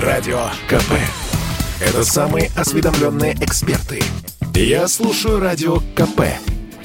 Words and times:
Радио 0.00 0.48
КП. 0.68 0.92
Это 1.80 2.04
самые 2.04 2.50
осведомленные 2.54 3.32
эксперты. 3.40 4.02
Я 4.54 4.88
слушаю 4.88 5.40
Радио 5.40 5.78
КП. 5.94 6.20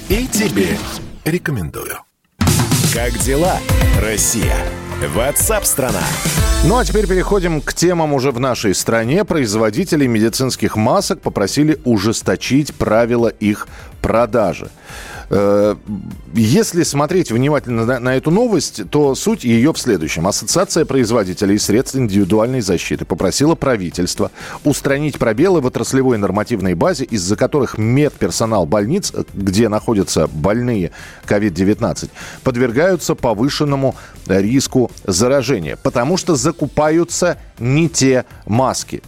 И 0.07 0.27
тебе 0.27 0.77
рекомендую. 1.25 1.97
Как 2.93 3.11
дела, 3.19 3.57
Россия? 4.01 4.55
Ватсап-страна! 5.13 6.03
Ну 6.63 6.77
а 6.77 6.85
теперь 6.85 7.05
переходим 7.05 7.59
к 7.59 7.73
темам 7.73 8.13
уже 8.13 8.31
в 8.31 8.39
нашей 8.39 8.73
стране. 8.73 9.25
Производители 9.25 10.07
медицинских 10.07 10.77
масок 10.77 11.19
попросили 11.19 11.79
ужесточить 11.83 12.73
правила 12.73 13.27
их 13.27 13.67
продажи. 14.01 14.69
Э, 15.33 15.75
если 16.33 16.83
смотреть 16.83 17.31
внимательно 17.31 17.85
на, 17.85 17.99
на 17.99 18.17
эту 18.17 18.31
новость, 18.31 18.81
то 18.89 19.15
суть 19.15 19.45
ее 19.45 19.71
в 19.71 19.77
следующем. 19.79 20.27
Ассоциация 20.27 20.83
производителей 20.83 21.57
средств 21.57 21.95
индивидуальной 21.95 22.59
защиты 22.59 23.05
попросила 23.05 23.55
правительство 23.55 24.29
устранить 24.65 25.17
пробелы 25.17 25.61
в 25.61 25.65
отраслевой 25.67 26.17
нормативной 26.17 26.73
базе, 26.73 27.05
из-за 27.05 27.37
которых 27.37 27.77
медперсонал 27.77 28.65
больниц, 28.65 29.13
где 29.33 29.69
находятся 29.69 30.27
больные 30.27 30.91
COVID-19, 31.25 32.09
подвергаются 32.43 33.15
повышенному 33.15 33.95
риску 34.27 34.91
заражения, 35.05 35.77
потому 35.81 36.17
что 36.17 36.35
закупаются 36.35 37.37
не 37.57 37.87
те 37.87 38.25
маски. 38.45 39.01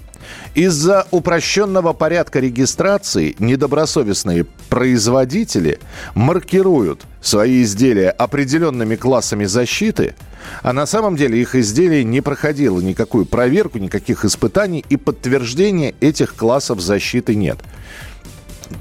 Из-за 0.56 1.08
упрощенного 1.12 1.94
порядка 1.94 2.40
регистрации 2.40 3.36
недобросовестные 3.40 4.46
производители 4.70 5.80
маркируют 6.16 7.02
свои 7.22 7.64
изделия 7.64 8.10
определенными 8.10 8.96
классами 8.96 9.46
защиты, 9.46 10.16
а 10.62 10.74
на 10.74 10.86
самом 10.86 11.16
деле 11.16 11.42
их 11.42 11.56
изделие 11.56 12.04
не 12.04 12.22
проходило 12.22 12.80
никакую 12.80 13.26
проверку, 13.26 13.80
никаких 13.80 14.26
испытаний 14.26 14.84
и 14.90 14.98
подтверждения 14.98 15.96
этих 16.02 16.36
классов 16.36 16.82
защиты 16.82 17.36
нет. 17.36 17.60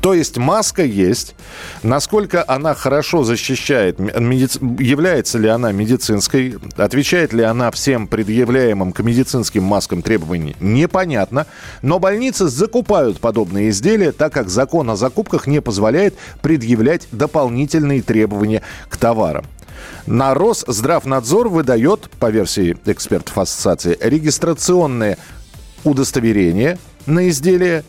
То 0.01 0.15
есть 0.15 0.39
маска 0.39 0.85
есть. 0.85 1.35
Насколько 1.83 2.45
она 2.47 2.75
хорошо 2.75 3.25
защищает, 3.25 3.99
является 3.99 5.39
ли 5.39 5.49
она 5.49 5.73
медицинской, 5.73 6.57
отвечает 6.77 7.33
ли 7.33 7.43
она 7.43 7.71
всем 7.71 8.07
предъявляемым 8.07 8.93
к 8.93 9.01
медицинским 9.01 9.65
маскам 9.65 10.03
требованиям, 10.03 10.57
непонятно. 10.61 11.47
Но 11.83 11.99
больницы 11.99 12.49
закупают 12.49 13.21
подобные 13.21 13.71
изделия, 13.71 14.13
так 14.13 14.33
как 14.33 14.49
закон 14.49 14.91
о 14.91 14.97
закупках 14.97 15.47
не 15.47 15.61
позволяет 15.61 16.15
предъявлять 16.41 17.09
дополнительные 17.13 18.03
требования 18.03 18.63
к 18.89 18.97
товарам. 18.97 19.45
На 20.07 20.35
Росздравнадзор 20.35 21.49
выдает, 21.49 22.11
по 22.19 22.31
версии 22.31 22.77
экспертов 22.87 23.37
ассоциации, 23.39 23.97
регистрационные 24.01 25.19
удостоверения 25.85 26.79
на 27.07 27.29
изделия 27.29 27.85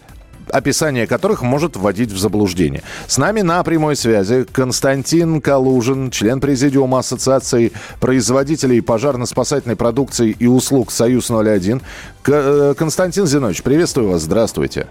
описание 0.54 1.08
которых 1.08 1.42
может 1.42 1.76
вводить 1.76 2.12
в 2.12 2.18
заблуждение. 2.18 2.84
С 3.08 3.18
нами 3.18 3.42
на 3.42 3.64
прямой 3.64 3.96
связи 3.96 4.46
Константин 4.52 5.42
Калужин, 5.42 6.12
член 6.12 6.40
Президиума 6.40 7.00
Ассоциации 7.00 7.72
производителей 8.00 8.81
пожарно-спасательной 8.81 9.76
продукции 9.76 10.36
и 10.38 10.46
услуг 10.46 10.92
«Союз-01». 10.92 11.81
Э, 12.28 12.74
Константин 12.78 13.26
Зинович, 13.26 13.64
приветствую 13.64 14.12
вас, 14.12 14.22
здравствуйте. 14.22 14.88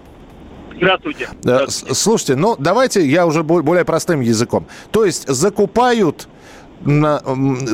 Здравствуйте. 0.74 1.28
Э, 1.30 1.36
здравствуйте. 1.40 1.94
Слушайте, 1.94 2.36
ну 2.36 2.56
давайте 2.58 3.06
я 3.06 3.24
уже 3.24 3.44
более 3.44 3.84
простым 3.84 4.20
языком. 4.20 4.66
То 4.90 5.04
есть 5.04 5.28
закупают 5.28 6.28
на, 6.80 7.22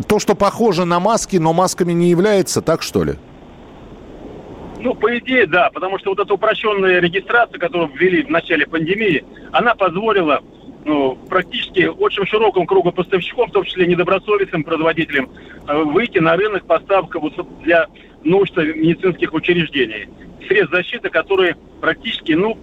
то, 0.07 0.19
что 0.19 0.35
похоже 0.35 0.85
на 0.85 1.01
маски, 1.01 1.39
но 1.39 1.55
масками 1.55 1.95
не 1.95 2.11
является, 2.11 2.61
так 2.61 2.83
что 2.83 3.05
ли? 3.05 3.17
Ну, 4.81 4.95
по 4.95 5.17
идее, 5.19 5.47
да, 5.47 5.71
потому 5.71 5.99
что 5.99 6.11
вот 6.11 6.21
эта 6.21 6.33
упрощенная 6.33 7.01
регистрация, 7.01 7.59
которую 7.59 7.91
ввели 7.95 8.23
в 8.23 8.31
начале 8.31 8.67
пандемии, 8.67 9.25
она 9.53 9.75
позволила 9.75 10.43
ну, 10.85 11.17
практически 11.29 11.87
очень 11.87 12.25
широкому 12.27 12.67
кругу 12.67 12.93
поставщиков, 12.93 13.51
в 13.51 13.53
том 13.53 13.65
числе 13.65 13.87
недобросовестным 13.87 14.63
производителям, 14.63 15.31
э, 15.67 15.83
выйти 15.83 16.19
на 16.19 16.37
рынок 16.37 16.65
поставка 16.67 17.19
вот 17.19 17.35
для 17.63 17.87
нужд 18.25 18.57
медицинских 18.57 19.35
учреждений. 19.35 20.09
Средств 20.47 20.75
защиты, 20.75 21.11
которые 21.11 21.57
практически, 21.81 22.33
ну, 22.33 22.57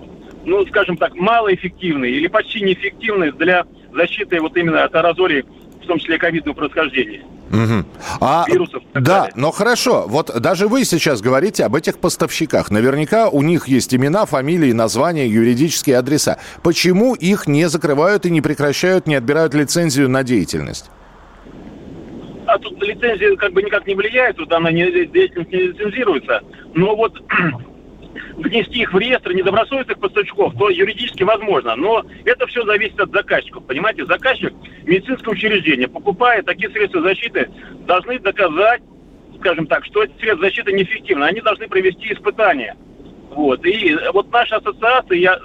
ну, 0.46 0.66
скажем 0.68 0.98
так, 0.98 1.16
малоэффективны 1.16 2.06
или 2.06 2.28
почти 2.28 2.62
неэффективны 2.62 3.32
для 3.34 3.66
защиты 3.94 4.40
вот 4.40 4.56
именно 4.58 4.84
от 4.84 4.96
аэрозолей, 4.96 5.44
в 5.84 5.86
том 5.86 6.00
числе 6.00 6.18
ковидного 6.18 6.56
происхождения. 6.56 7.24
Угу. 7.56 7.86
А, 8.22 8.46
вирусов. 8.48 8.84
Да, 8.94 9.00
далее. 9.02 9.34
но 9.36 9.52
хорошо. 9.52 10.06
Вот 10.08 10.32
даже 10.42 10.68
вы 10.68 10.84
сейчас 10.84 11.22
говорите 11.22 11.64
об 11.64 11.76
этих 11.76 12.00
поставщиках. 12.00 12.70
Наверняка 12.70 13.30
у 13.30 13.42
них 13.42 13.68
есть 13.68 13.94
имена, 13.94 14.26
фамилии, 14.26 14.72
названия, 14.72 15.28
юридические 15.28 15.98
адреса. 15.98 16.38
Почему 16.64 17.16
их 17.16 17.48
не 17.48 17.70
закрывают 17.70 18.26
и 18.26 18.30
не 18.30 18.42
прекращают, 18.42 19.08
не 19.08 19.16
отбирают 19.16 19.54
лицензию 19.54 20.10
на 20.10 20.24
деятельность? 20.24 20.90
А 22.48 22.58
тут 22.60 22.82
лицензия 22.84 23.36
как 23.38 23.54
бы 23.54 23.64
никак 23.64 23.88
не 23.88 23.96
влияет, 23.96 24.36
тут 24.38 24.52
она 24.52 24.72
не, 24.72 24.86
деятельность 25.08 25.52
не 25.52 25.60
лицензируется. 25.60 26.42
Но 26.74 26.96
вот 26.96 27.14
внести 28.36 28.82
их 28.82 28.94
в 28.94 28.98
реестр 28.98 29.34
недобросовестных 29.34 30.00
поставщиков, 30.00 30.54
то 30.58 30.70
юридически 30.70 31.24
возможно. 31.24 31.76
Но 31.76 32.04
это 32.26 32.48
все 32.48 32.66
зависит 32.66 33.00
от 33.00 33.12
заказчиков. 33.12 33.66
Понимаете, 33.66 34.06
заказчик, 34.06 34.54
медицинское 34.86 35.32
учреждение, 35.32 35.88
покупая 35.88 36.42
такие 36.44 36.70
средства 36.70 37.02
защиты, 37.02 37.50
должны 37.88 38.20
доказать, 38.20 38.82
скажем 39.40 39.68
так, 39.68 39.86
что 39.86 40.04
эти 40.04 40.18
средства 40.20 40.46
защиты 40.46 40.74
неэффективны. 40.74 41.24
Они 41.24 41.42
должны 41.42 41.68
провести 41.68 42.14
испытания. 42.14 42.76
Вот. 43.32 43.66
И 43.66 43.98
вот 44.14 44.32
наша 44.32 44.58
ассоциация, 44.58 45.18
я, 45.18 45.40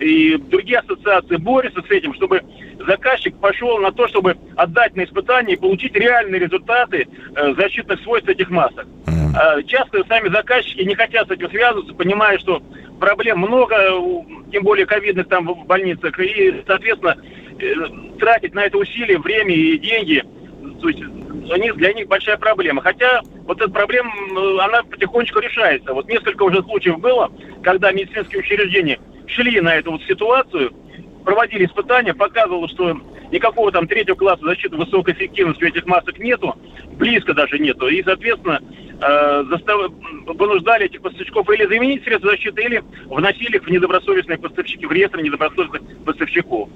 и 0.00 0.36
другие 0.36 0.78
ассоциации 0.78 1.36
борются 1.36 1.82
с 1.82 1.90
этим, 1.90 2.14
чтобы 2.14 2.42
заказчик 2.86 3.36
пошел 3.38 3.78
на 3.78 3.92
то, 3.92 4.08
чтобы 4.08 4.36
отдать 4.56 4.96
на 4.96 5.04
испытание 5.04 5.56
и 5.56 5.60
получить 5.60 5.94
реальные 5.94 6.40
результаты 6.40 7.06
э, 7.36 7.54
защитных 7.54 8.00
свойств 8.02 8.28
этих 8.28 8.50
масок. 8.50 8.86
Mm-hmm. 9.06 9.23
Часто 9.66 10.04
сами 10.04 10.28
заказчики 10.28 10.82
не 10.82 10.94
хотят 10.94 11.28
с 11.28 11.30
этим 11.30 11.50
связываться, 11.50 11.94
понимая, 11.94 12.38
что 12.38 12.62
проблем 13.00 13.40
много, 13.40 13.76
тем 14.52 14.62
более 14.62 14.86
ковидных 14.86 15.28
там 15.28 15.46
в 15.46 15.66
больницах, 15.66 16.18
и, 16.18 16.62
соответственно, 16.66 17.16
э, 17.58 17.74
тратить 18.18 18.54
на 18.54 18.64
это 18.64 18.78
усилия, 18.78 19.18
время 19.18 19.54
и 19.54 19.78
деньги, 19.78 20.24
то 20.80 20.88
есть 20.88 21.02
для 21.76 21.92
них 21.92 22.08
большая 22.08 22.36
проблема. 22.36 22.82
Хотя 22.82 23.20
вот 23.46 23.60
эта 23.60 23.70
проблема, 23.70 24.10
э, 24.12 24.58
она 24.62 24.82
потихонечку 24.82 25.40
решается. 25.40 25.92
Вот 25.92 26.08
несколько 26.08 26.42
уже 26.42 26.62
случаев 26.62 26.98
было, 26.98 27.30
когда 27.62 27.92
медицинские 27.92 28.40
учреждения 28.40 28.98
шли 29.26 29.60
на 29.60 29.74
эту 29.74 29.92
вот 29.92 30.02
ситуацию, 30.04 30.72
проводили 31.24 31.66
испытания, 31.66 32.14
показывало, 32.14 32.68
что 32.68 33.00
никакого 33.30 33.72
там 33.72 33.88
третьего 33.88 34.14
класса 34.14 34.44
защиты 34.44 34.76
высокой 34.76 35.14
эффективности 35.14 35.64
у 35.64 35.68
этих 35.68 35.86
масок 35.86 36.18
нету, 36.18 36.54
близко 36.92 37.34
даже 37.34 37.58
нету. 37.58 37.88
И, 37.88 38.02
соответственно, 38.02 38.60
э, 39.00 39.44
застав... 39.50 39.90
вынуждали 40.26 40.86
этих 40.86 41.00
поставщиков 41.00 41.48
или 41.50 41.66
заменить 41.66 42.04
средства 42.04 42.30
защиты, 42.30 42.62
или 42.62 42.82
вносили 43.06 43.56
их 43.56 43.64
в 43.64 43.70
недобросовестные 43.70 44.38
поставщики, 44.38 44.86
в 44.86 44.92
реестр 44.92 45.20
недобросовестных 45.20 45.82
поставщиков. 46.04 46.68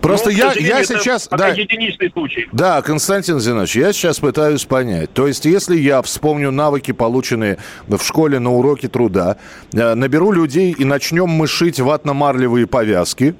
Просто 0.00 0.30
ну, 0.30 0.36
я, 0.36 0.52
я 0.52 0.84
сейчас... 0.84 1.28
Да, 1.28 1.48
единичный 1.48 2.10
случай. 2.10 2.48
Да, 2.52 2.82
Константин 2.82 3.40
Зинович, 3.40 3.76
я 3.76 3.92
сейчас 3.92 4.20
пытаюсь 4.20 4.64
понять. 4.64 5.12
То 5.12 5.26
есть, 5.26 5.44
если 5.44 5.76
я 5.76 6.02
вспомню 6.02 6.50
навыки, 6.50 6.92
полученные 6.92 7.58
в 7.88 8.02
школе 8.02 8.38
на 8.38 8.52
уроке 8.52 8.88
труда, 8.88 9.36
э, 9.72 9.94
наберу 9.94 10.32
людей 10.32 10.74
и 10.76 10.84
начнем 10.84 11.28
мы 11.28 11.46
шить 11.46 11.80
ватно-марлевые 11.80 12.66
повязки, 12.66 13.34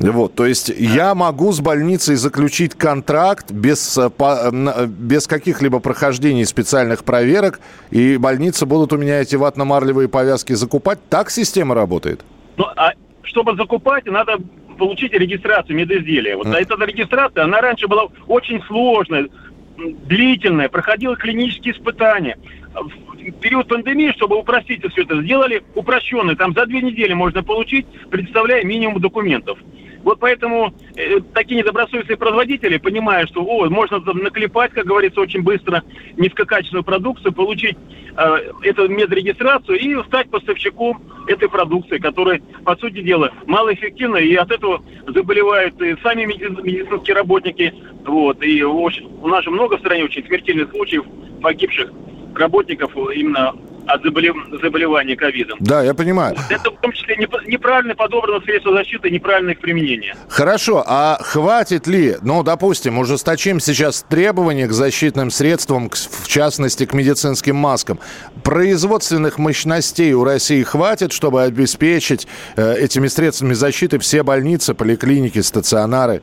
вот, 0.00 0.34
то 0.34 0.46
есть 0.46 0.68
я 0.68 1.14
могу 1.14 1.52
с 1.52 1.60
больницей 1.60 2.16
заключить 2.16 2.74
контракт 2.74 3.50
без, 3.50 3.98
э, 3.98 4.10
э, 4.18 4.86
без 4.86 5.26
каких-либо 5.26 5.80
прохождений 5.80 6.44
специальных 6.44 7.04
проверок, 7.04 7.60
и 7.90 8.16
больницы 8.16 8.64
будут 8.64 8.92
у 8.92 8.96
меня 8.96 9.20
эти 9.20 9.36
ватно-марлевые 9.36 10.08
повязки 10.08 10.52
закупать. 10.52 10.98
Так 11.08 11.30
система 11.30 11.74
работает? 11.74 12.20
Ну, 12.56 12.66
а 12.76 12.92
чтобы 13.22 13.56
закупать, 13.56 14.06
надо 14.06 14.38
получить 14.78 15.12
регистрацию 15.12 15.76
медизделия. 15.76 16.36
Вот 16.36 16.46
mm. 16.46 16.56
эта 16.56 16.84
регистрация, 16.84 17.44
она 17.44 17.60
раньше 17.60 17.88
была 17.88 18.08
очень 18.26 18.62
сложная, 18.62 19.28
длительная, 19.76 20.68
проходила 20.68 21.16
клинические 21.16 21.74
испытания. 21.74 22.38
В 22.74 23.32
период 23.40 23.68
пандемии, 23.68 24.12
чтобы 24.16 24.36
упростить 24.36 24.82
все 24.92 25.02
это, 25.02 25.20
сделали 25.22 25.62
упрощенный. 25.74 26.36
Там 26.36 26.54
за 26.54 26.66
две 26.66 26.80
недели 26.80 27.12
можно 27.12 27.42
получить, 27.42 27.86
представляя 28.10 28.64
минимум 28.64 29.00
документов. 29.00 29.58
Вот 30.04 30.20
поэтому 30.20 30.72
э, 30.96 31.20
такие 31.34 31.60
недобросовестные 31.60 32.16
производители, 32.16 32.78
понимая, 32.78 33.26
что 33.26 33.42
о, 33.44 33.68
можно 33.68 33.98
наклепать, 33.98 34.72
как 34.72 34.86
говорится, 34.86 35.20
очень 35.20 35.42
быстро 35.42 35.82
низкокачественную 36.16 36.84
продукцию, 36.84 37.32
получить 37.32 37.76
э, 38.16 38.52
эту 38.62 38.88
медрегистрацию 38.88 39.78
и 39.78 40.02
стать 40.04 40.30
поставщиком 40.30 41.02
этой 41.26 41.48
продукции, 41.48 41.98
которая, 41.98 42.40
по 42.64 42.76
сути 42.76 43.02
дела, 43.02 43.32
малоэффективна, 43.46 44.16
и 44.16 44.34
от 44.34 44.50
этого 44.50 44.82
заболевают 45.06 45.80
и 45.82 45.96
сами 46.02 46.24
медицинские 46.24 47.14
работники. 47.14 47.74
Вот, 48.06 48.42
и 48.42 48.62
очень, 48.62 49.06
у 49.20 49.28
нас 49.28 49.44
же 49.44 49.50
много 49.50 49.76
в 49.76 49.80
стране 49.80 50.04
очень 50.04 50.24
смертельных 50.24 50.70
случаев 50.70 51.04
погибших 51.42 51.92
работников 52.34 52.92
именно 53.14 53.54
от 53.88 54.02
заболев... 54.02 54.36
заболевания 54.62 55.16
ковидом. 55.16 55.58
Да, 55.60 55.82
я 55.82 55.94
понимаю. 55.94 56.36
Это 56.48 56.70
в 56.70 56.80
том 56.80 56.92
числе 56.92 57.16
неправильно 57.16 57.94
подобрано 57.94 58.40
средства 58.44 58.72
защиты, 58.72 59.10
неправильное 59.10 59.54
их 59.54 59.60
применение. 59.60 60.14
Хорошо, 60.28 60.84
а 60.86 61.18
хватит 61.20 61.86
ли, 61.86 62.16
ну, 62.22 62.42
допустим, 62.42 62.98
ужесточим 62.98 63.60
сейчас 63.60 64.04
требования 64.08 64.66
к 64.66 64.72
защитным 64.72 65.30
средствам, 65.30 65.90
в 65.90 66.28
частности, 66.28 66.86
к 66.86 66.92
медицинским 66.92 67.56
маскам. 67.56 67.98
Производственных 68.44 69.38
мощностей 69.38 70.12
у 70.12 70.24
России 70.24 70.62
хватит, 70.62 71.12
чтобы 71.12 71.42
обеспечить 71.42 72.26
э, 72.56 72.74
этими 72.78 73.06
средствами 73.08 73.54
защиты 73.54 73.98
все 73.98 74.22
больницы, 74.22 74.74
поликлиники, 74.74 75.40
стационары? 75.40 76.22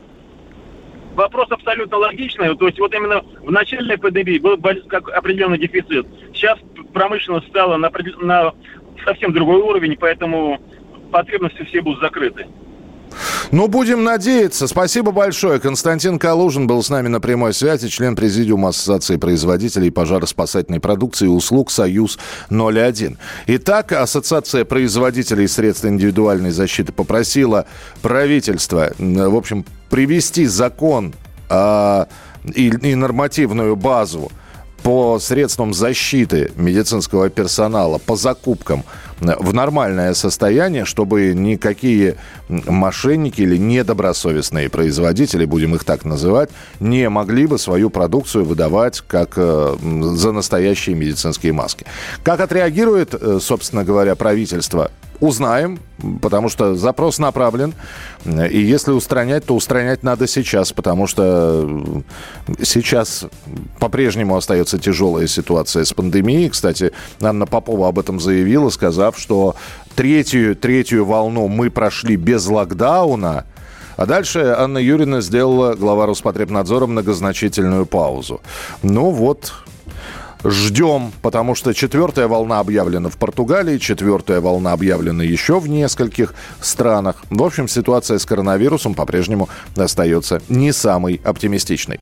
вопрос 1.15 1.47
абсолютно 1.49 1.97
логичный. 1.97 2.55
То 2.57 2.67
есть 2.67 2.79
вот 2.79 2.93
именно 2.93 3.21
в 3.41 3.51
начальной 3.51 3.97
пандемии 3.97 4.37
был 4.37 4.57
как 4.87 5.09
определенный 5.09 5.57
дефицит. 5.57 6.05
Сейчас 6.33 6.59
промышленность 6.95 7.49
стала 7.49 7.75
на, 7.75 7.91
на 8.21 8.53
совсем 9.03 9.33
другой 9.33 9.61
уровень, 9.61 9.97
поэтому 9.99 10.59
потребности 11.11 11.63
все 11.65 11.81
будут 11.81 11.99
закрыты. 11.99 12.47
Ну, 13.51 13.67
будем 13.67 14.03
надеяться. 14.03 14.67
Спасибо 14.67 15.11
большое. 15.11 15.59
Константин 15.59 16.17
Калужин 16.17 16.67
был 16.67 16.81
с 16.81 16.89
нами 16.89 17.07
на 17.09 17.19
прямой 17.19 17.53
связи, 17.53 17.89
член 17.89 18.15
Президиума 18.15 18.69
Ассоциации 18.69 19.17
производителей 19.17 19.91
пожароспасательной 19.91 20.79
продукции 20.79 21.25
и 21.25 21.29
услуг 21.29 21.69
«Союз-01». 21.69 23.17
Итак, 23.47 23.91
Ассоциация 23.91 24.65
производителей 24.65 25.47
средств 25.47 25.85
индивидуальной 25.85 26.51
защиты 26.51 26.91
попросила 26.91 27.67
правительство, 28.01 28.91
в 28.97 29.35
общем, 29.35 29.65
привести 29.89 30.45
закон 30.45 31.13
э, 31.49 32.05
и, 32.55 32.67
и 32.67 32.95
нормативную 32.95 33.75
базу 33.75 34.31
по 34.85 35.17
средствам 35.17 35.73
защиты 35.73 36.51
медицинского 36.57 37.31
персонала, 37.31 37.97
по 37.97 38.15
закупкам 38.15 38.83
в 39.19 39.51
нормальное 39.51 40.13
состояние, 40.13 40.85
чтобы 40.85 41.33
никакие 41.33 42.17
мошенники 42.49 43.41
или 43.41 43.57
недобросовестные 43.57 44.69
производители, 44.69 45.45
будем 45.45 45.73
их 45.73 45.85
так 45.85 46.05
называть, 46.05 46.51
не 46.79 47.09
могли 47.09 47.47
бы 47.47 47.57
свою 47.57 47.89
продукцию 47.89 48.45
выдавать 48.45 49.01
как 49.07 49.33
э, 49.37 49.75
за 49.81 50.31
настоящие 50.31 50.95
медицинские 50.95 51.53
маски. 51.53 51.87
Как 52.21 52.39
отреагирует, 52.39 53.15
э, 53.15 53.39
собственно 53.41 53.83
говоря, 53.83 54.13
правительство 54.13 54.91
Узнаем, 55.19 55.79
потому 56.21 56.49
что 56.49 56.75
запрос 56.75 57.19
направлен. 57.19 57.73
И 58.25 58.59
если 58.59 58.91
устранять, 58.91 59.45
то 59.45 59.55
устранять 59.55 60.03
надо 60.03 60.27
сейчас, 60.27 60.73
потому 60.73 61.07
что 61.07 61.93
сейчас 62.61 63.25
по-прежнему 63.79 64.35
остается 64.35 64.77
тяжелая 64.77 65.27
ситуация 65.27 65.83
с 65.85 65.93
пандемией. 65.93 66.49
Кстати, 66.49 66.91
Анна 67.21 67.45
Попова 67.45 67.87
об 67.87 67.99
этом 67.99 68.19
заявила, 68.19 68.69
сказав, 68.69 69.17
что 69.17 69.55
третью, 69.95 70.55
третью 70.55 71.05
волну 71.05 71.47
мы 71.47 71.69
прошли 71.69 72.15
без 72.15 72.45
локдауна. 72.47 73.45
А 73.97 74.05
дальше 74.05 74.53
Анна 74.57 74.77
Юрьевна 74.77 75.21
сделала, 75.21 75.73
глава 75.73 76.05
Роспотребнадзора, 76.05 76.85
многозначительную 76.85 77.85
паузу. 77.85 78.41
Ну 78.83 79.09
вот, 79.11 79.53
ждем, 80.45 81.11
потому 81.21 81.55
что 81.55 81.73
четвертая 81.73 82.27
волна 82.27 82.59
объявлена 82.59 83.09
в 83.09 83.17
Португалии, 83.17 83.77
четвертая 83.77 84.41
волна 84.41 84.73
объявлена 84.73 85.23
еще 85.23 85.59
в 85.59 85.67
нескольких 85.67 86.33
странах. 86.61 87.23
В 87.29 87.43
общем, 87.43 87.67
ситуация 87.67 88.17
с 88.17 88.25
коронавирусом 88.25 88.93
по-прежнему 88.93 89.49
остается 89.75 90.41
не 90.49 90.71
самой 90.71 91.19
оптимистичной. 91.23 91.99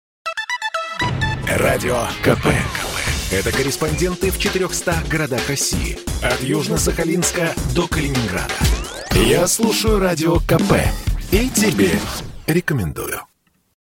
Радио 1.48 1.98
КП. 2.24 2.48
Это 3.32 3.52
корреспонденты 3.52 4.32
в 4.32 4.38
400 4.38 4.96
городах 5.10 5.50
России. 5.50 5.98
От 6.22 6.42
Южно-Сахалинска 6.42 7.50
до 7.76 7.88
Калининграда. 7.88 8.54
Я 9.12 9.48
слушаю 9.48 10.00
Радио 10.00 10.38
КП 10.40 10.74
и 11.32 11.50
тебе 11.50 11.92
рекомендую. 12.48 13.22